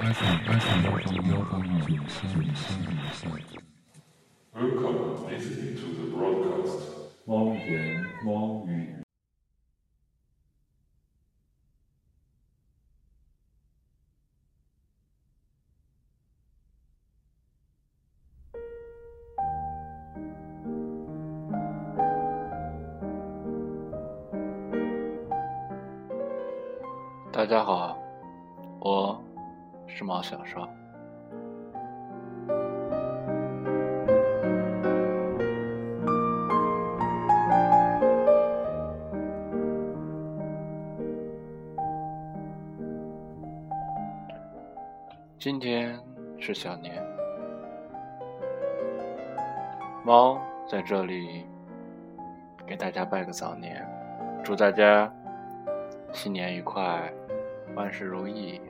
[0.00, 0.16] Welcome
[5.28, 6.80] listening to the broadcast.
[7.26, 8.96] 猫言猫语。
[27.30, 27.98] 大家好，
[28.80, 29.22] 我
[29.94, 30.68] 是猫小少。
[45.38, 45.98] 今天
[46.38, 47.02] 是小年，
[50.04, 51.46] 猫在这里
[52.66, 53.86] 给大家拜个早年，
[54.44, 55.10] 祝大家
[56.12, 57.10] 新年愉快，
[57.74, 58.60] 万事如意。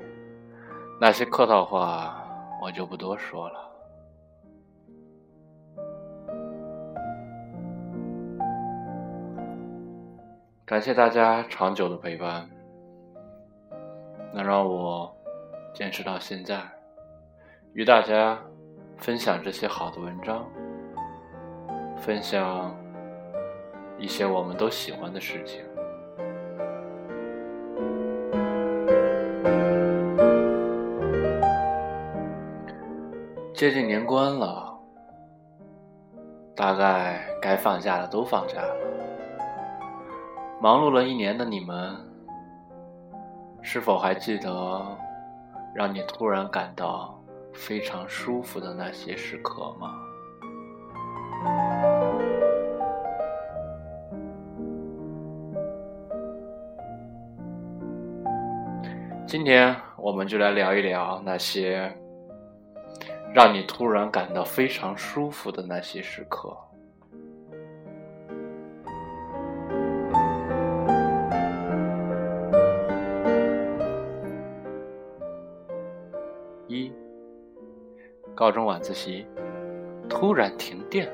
[1.01, 2.23] 那些客套话
[2.63, 3.71] 我就不多说了。
[10.67, 12.49] 感谢大家长久的陪伴，
[14.33, 15.17] 能让我。
[15.73, 16.61] 坚持到现在，
[17.75, 18.37] 与大家
[18.97, 20.45] 分享这些好的文章，
[21.97, 22.77] 分享
[23.97, 25.65] 一些我们都喜欢的事情。
[33.61, 34.75] 接近年关了，
[36.57, 38.75] 大概该放假的都放假了。
[40.63, 41.95] 忙碌了一年的你们，
[43.61, 44.97] 是否还记得？
[45.75, 47.23] 让你突然感到
[47.53, 49.95] 非常舒服的那些时刻吗？
[59.27, 61.95] 今天我们就来聊一聊那些
[63.33, 66.57] 让你突然感到非常舒服的那些时刻。
[76.67, 76.93] 一
[78.35, 79.27] 高中晚自习
[80.09, 81.09] 突然停电，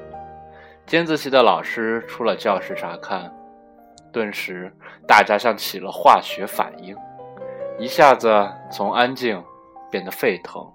[0.87, 3.31] 尖子系的老师出了教室查看，
[4.13, 4.73] 顿时
[5.07, 6.97] 大家像起了化学反应，
[7.79, 8.29] 一下子
[8.71, 9.43] 从安静
[9.91, 10.71] 变得沸腾。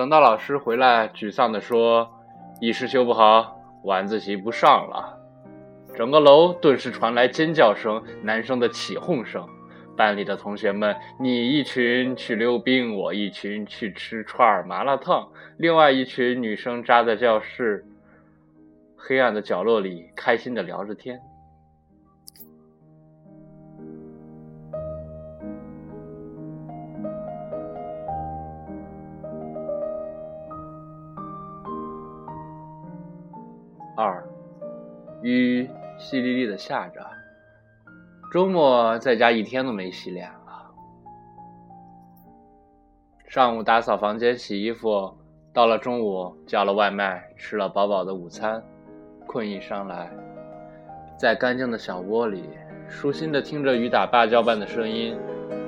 [0.00, 2.10] 等到老师回来，沮丧地说
[2.58, 5.18] ：“一时修不好，晚自习不上了。”
[5.94, 9.46] 整个楼顿时传来尖叫声、男生的起哄声。
[9.98, 15.28] 班里的同学们，你一群去溜冰，我一群去吃串麻辣烫，
[15.58, 17.84] 另外一群女生扎在教室
[18.96, 21.20] 黑暗的角落里，开心的聊着天。
[34.02, 34.26] 二，
[35.20, 35.68] 雨
[35.98, 37.06] 淅沥沥的下着。
[38.32, 40.70] 周末在家一天都没洗脸了。
[43.28, 45.14] 上午打扫房间、洗衣服，
[45.52, 48.62] 到了中午叫了外卖，吃了饱饱的午餐，
[49.26, 50.10] 困意上来，
[51.18, 52.44] 在干净的小窝里，
[52.88, 55.14] 舒心的听着雨打芭蕉般的声音，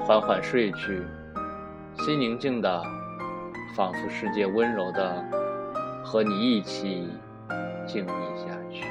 [0.00, 1.02] 缓缓睡去，
[1.98, 2.82] 心宁静的，
[3.76, 5.22] 仿佛世界温柔的
[6.02, 7.06] 和你一起
[7.92, 8.84] 静谧下去。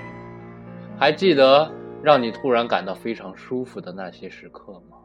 [0.97, 1.72] 还记得。
[2.03, 4.97] 让你突然感到非常舒服的那些时刻吗？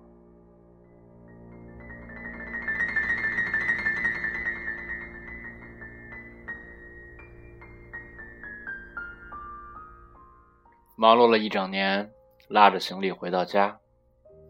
[10.97, 12.11] 忙碌了一整年，
[12.49, 13.79] 拉着行李回到家，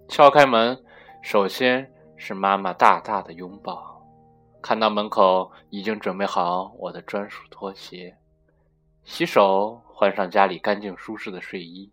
[0.09, 0.81] 敲开门，
[1.21, 4.01] 首先是妈妈大大的拥抱。
[4.63, 8.17] 看到门口已经准备好我的专属拖鞋，
[9.07, 11.93] 洗手，换上家里干净舒适的睡衣。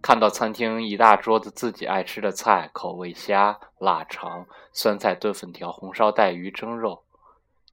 [0.00, 7.04] 看到餐厅一大桌子自己爱吃的菜，口味虾、腊肠、酸菜炖粉条、红烧带鱼蒸肉、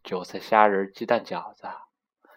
[0.03, 1.67] 韭菜虾仁鸡蛋饺子、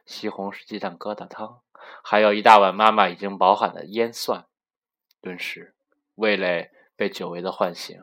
[0.06, 1.58] 西红柿鸡蛋疙瘩汤，
[2.02, 4.46] 还有一大碗妈妈已经饱喊的腌蒜，
[5.20, 5.74] 顿时
[6.14, 8.00] 味蕾被久违的唤醒，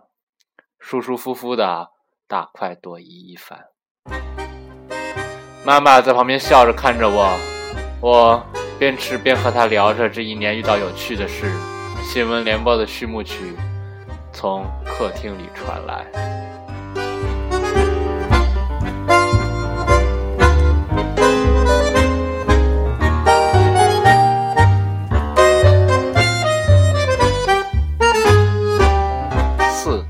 [0.78, 1.92] 舒舒服服的
[2.28, 3.70] 大快朵颐一番。
[5.66, 7.59] 妈妈在旁边笑着看着我，
[8.02, 8.42] 我
[8.80, 11.52] 边吃边和她聊着这一年遇到有趣的事。
[12.02, 13.56] 新闻联播的序幕曲
[14.32, 16.06] 从客厅里传来。
[29.70, 30.04] 四，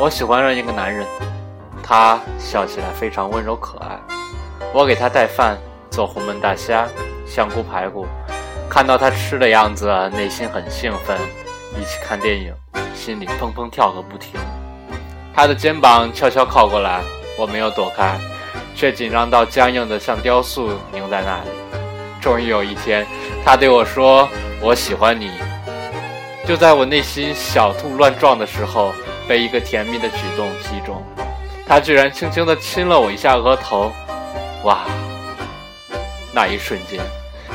[0.00, 1.06] 我喜欢上一个男人，
[1.82, 3.98] 他笑起来非常温柔可爱。
[4.72, 5.56] 我给他带饭，
[5.96, 6.86] 做红焖大虾、
[7.26, 8.06] 香菇排骨，
[8.68, 11.16] 看到他吃的样子，内心很兴奋。
[11.74, 12.52] 一起看电影，
[12.94, 14.38] 心里砰砰跳个不停。
[15.34, 17.00] 他的肩膀悄悄靠过来，
[17.38, 18.14] 我没有躲开，
[18.74, 21.50] 却紧张到僵硬的像雕塑凝在那里。
[22.20, 23.06] 终于有一天，
[23.42, 24.28] 他对我说
[24.60, 25.30] ：“我喜欢你。”
[26.46, 28.92] 就在我内心小兔乱撞的时候，
[29.26, 31.02] 被一个甜蜜的举动击中，
[31.66, 33.90] 他居然轻轻地亲了我一下额头。
[34.64, 34.80] 哇！
[36.36, 37.02] 那一瞬间，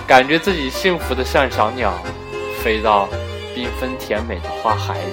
[0.08, 1.94] 感觉自己幸福的像小鸟，
[2.64, 3.08] 飞到
[3.56, 5.06] 缤纷甜美的花海里。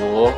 [0.00, 0.32] 五，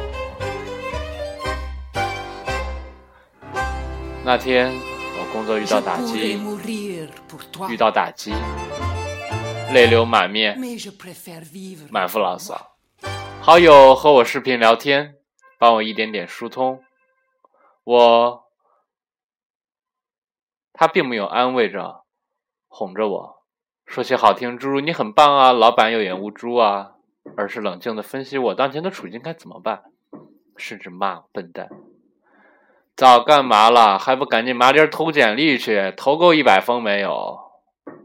[4.24, 4.72] 那天
[5.20, 6.42] 我工作遇到打击，
[7.68, 8.34] 遇到打击。
[9.72, 10.58] 泪流满面，
[11.90, 12.75] 满腹牢骚。
[13.46, 15.14] 好友和我视频聊天，
[15.56, 16.82] 帮我一点点疏通。
[17.84, 18.42] 我，
[20.72, 22.02] 他并没有安慰着、
[22.66, 23.36] 哄着我，
[23.86, 26.94] 说些好听诸如“你很棒啊，老板有眼无珠啊”，
[27.38, 29.84] 而是冷静的分析我当前的处境该怎么办，
[30.56, 31.68] 甚至骂我笨蛋。
[32.96, 33.96] 早干嘛了？
[33.96, 35.94] 还不赶紧麻溜投简历去？
[35.96, 37.38] 投够一百封没有？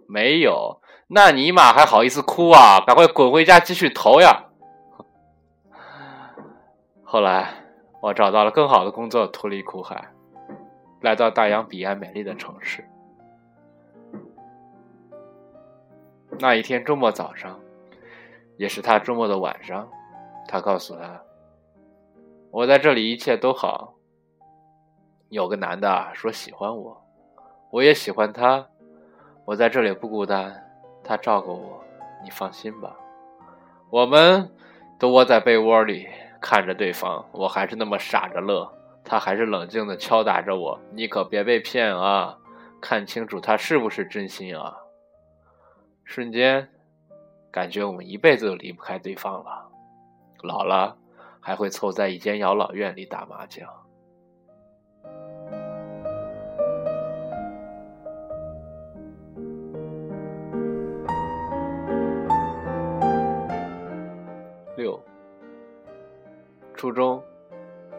[0.07, 0.83] 没有。
[1.07, 2.79] 那尼玛还好意思哭啊！
[2.85, 4.50] 赶快滚回家继续投呀！
[7.11, 7.53] 后来
[7.99, 10.07] 我找到了更好的工作，脱离苦海，
[11.01, 12.87] 来到大洋彼岸美丽的城市。
[16.39, 17.59] 那一天周末早上，
[18.55, 19.89] 也是他周末的晚上，
[20.47, 21.21] 他告诉他
[22.49, 23.93] ：“我在这里一切都好。
[25.27, 27.03] 有个男的说喜欢我，
[27.71, 28.65] 我也喜欢他，
[29.43, 30.65] 我在这里不孤单。”
[31.03, 31.83] 他照顾我，
[32.23, 32.95] 你放心吧。
[33.89, 34.49] 我们
[34.97, 36.07] 都窝在被窝里
[36.41, 38.69] 看着对方，我还是那么傻着乐，
[39.05, 40.79] 他还是冷静的敲打着我。
[40.91, 42.38] 你可别被骗啊！
[42.81, 44.75] 看清楚他是不是真心啊！
[46.03, 46.67] 瞬间，
[47.51, 49.69] 感觉我们一辈子都离不开对方了。
[50.41, 50.97] 老了，
[51.39, 53.69] 还会凑在一间养老院里打麻将。
[66.81, 67.23] 初中，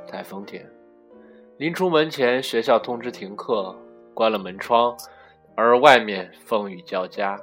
[0.09, 0.69] 台风天，
[1.57, 3.73] 临出门前，学校通知停课，
[4.13, 4.97] 关了门窗，
[5.55, 7.39] 而外面风雨交加。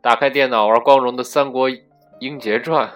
[0.00, 1.68] 打开电脑玩光荣的《三国
[2.20, 2.88] 英杰传》，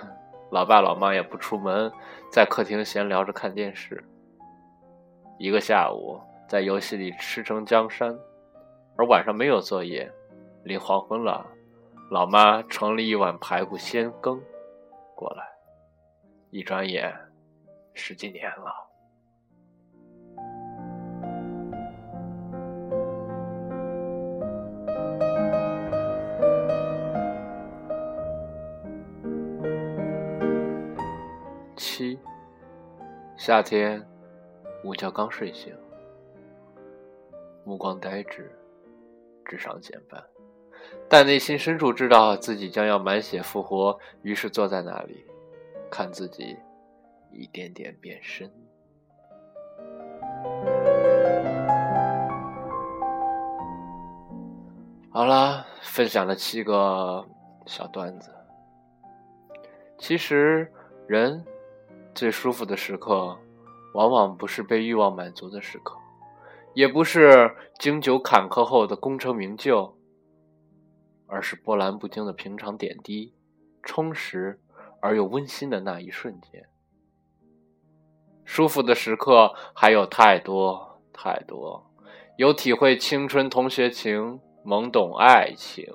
[0.50, 1.92] 老爸老妈也不出门，
[2.32, 4.02] 在客厅闲聊着看电视。
[5.38, 6.18] 一个下午，
[6.48, 8.18] 在游戏里吃成江山，
[8.96, 10.10] 而晚上没有作业。
[10.64, 11.44] 临黄昏了，
[12.10, 14.40] 老妈盛了一碗排骨鲜羹
[15.14, 15.44] 过来，
[16.50, 17.14] 一转眼。
[17.94, 18.86] 十几年了。
[31.76, 32.18] 七，
[33.36, 34.06] 夏天，
[34.84, 35.74] 午觉刚睡醒，
[37.64, 38.50] 目光呆滞，
[39.44, 40.22] 智商减半，
[41.08, 45.24] 但内心深处知道自己将要满血复活，于是坐在那里，
[45.90, 46.56] 看自己。
[47.32, 48.50] 一点点变深。
[55.12, 57.26] 好了，分享了七个
[57.66, 58.30] 小段子。
[59.98, 60.72] 其实，
[61.06, 61.44] 人
[62.14, 63.36] 最舒服的时刻，
[63.94, 65.96] 往往不是被欲望满足的时刻，
[66.74, 69.94] 也不是经久坎坷后的功成名就，
[71.26, 73.34] 而是波澜不惊的平常点滴，
[73.82, 74.58] 充实
[75.00, 76.66] 而又温馨的那一瞬间。
[78.52, 81.88] 舒服的时刻还有太多太多，
[82.36, 85.86] 有体会青春同学情、懵懂爱情、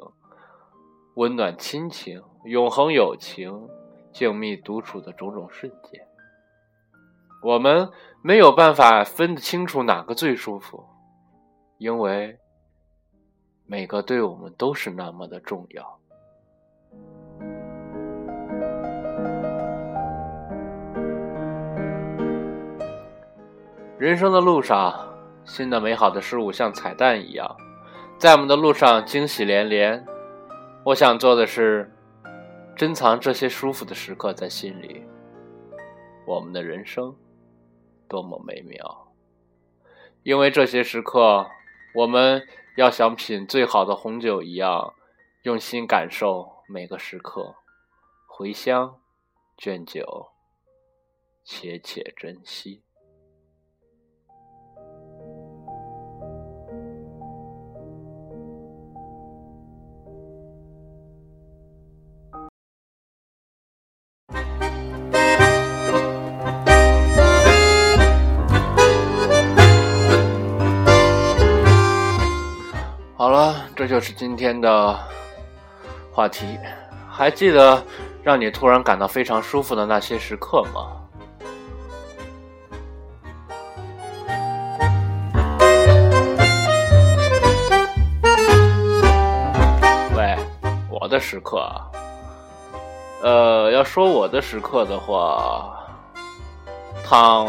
[1.16, 3.68] 温暖亲情、永恒友情、
[4.14, 6.08] 静谧独处的种种瞬间。
[7.44, 10.86] 我们没有办法分得清楚哪个最舒服，
[11.78, 12.40] 因为
[13.66, 16.00] 每个对我们都是那么的重要。
[24.06, 27.58] 人生的路上，新的美好的事物像彩蛋一样，
[28.20, 30.06] 在我们的路上惊喜连连。
[30.84, 31.92] 我想做的是，
[32.76, 35.04] 珍藏这些舒服的时刻在心里。
[36.28, 37.16] 我们的人生
[38.08, 39.12] 多么美妙，
[40.22, 41.48] 因为这些时刻，
[41.96, 42.48] 我们
[42.78, 44.94] 要像品最好的红酒一样，
[45.42, 47.56] 用心感受每个时刻，
[48.28, 49.00] 回乡
[49.58, 50.28] 卷酒，
[51.44, 52.85] 且且珍惜。
[74.06, 75.00] 是今天的
[76.12, 76.60] 话题。
[77.10, 77.84] 还记得
[78.22, 80.92] 让你突然感到非常舒服的那些时刻吗？
[90.16, 90.38] 喂，
[90.88, 91.68] 我的时刻，
[93.24, 95.84] 呃，要说我的时刻的话，
[97.04, 97.48] 躺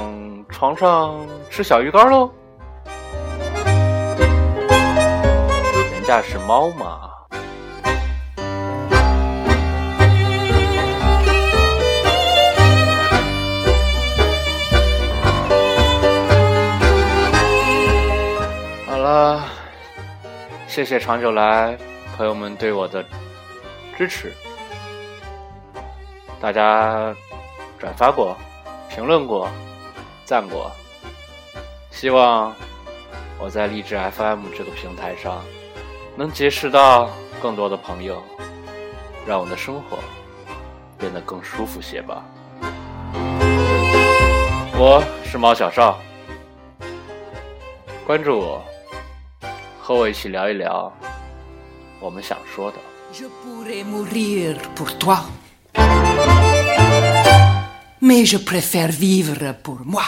[0.48, 1.14] 床上
[1.50, 2.30] 吃小鱼干喽。
[6.08, 7.10] 人家是猫嘛。
[18.86, 19.42] 好了，
[20.68, 21.76] 谢谢长久来
[22.16, 23.04] 朋友们对我的
[23.98, 24.32] 支持，
[26.40, 27.12] 大家
[27.80, 28.36] 转发过、
[28.88, 29.50] 评论过、
[30.24, 30.70] 赞过，
[31.90, 32.54] 希望
[33.40, 35.42] 我在励志 FM 这个平台上
[36.18, 37.10] 能结识到
[37.42, 38.22] 更多的朋友，
[39.26, 39.98] 让我的生活
[40.98, 42.24] 变得更舒服些吧。
[44.78, 45.98] 我是猫小少，
[48.06, 48.64] 关注我，
[49.78, 50.90] 和我一起聊一聊
[52.00, 52.78] 我们想说的。
[58.00, 60.02] Mais je préfère vivre pour moi.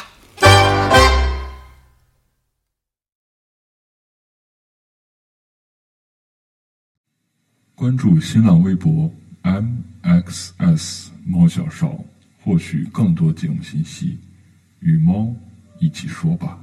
[7.79, 9.09] 关注新浪微博
[9.45, 11.97] mxs 猫小少，
[12.43, 14.19] 获取更多节目信息。
[14.81, 15.33] 与猫
[15.79, 16.59] 一起说吧。